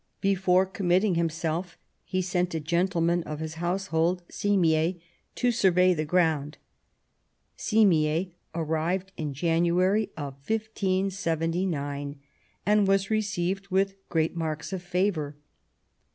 Before 0.19 0.65
committing 0.65 1.13
himself 1.13 1.77
he 2.03 2.23
sent 2.23 2.55
a 2.55 2.59
gentleman 2.59 3.21
of 3.21 3.39
his 3.39 3.53
household,• 3.61 4.23
Simier, 4.31 4.99
to 5.35 5.51
survey 5.51 5.93
the 5.93 6.05
ground. 6.05 6.57
Simier 7.55 8.31
arrived 8.55 9.11
in 9.15 9.31
January, 9.35 10.09
1579, 10.17 12.19
and 12.65 12.87
was 12.87 13.11
received 13.11 13.67
with 13.67 13.93
great 14.09 14.35
marks 14.35 14.73
of 14.73 14.81
favour. 14.81 15.37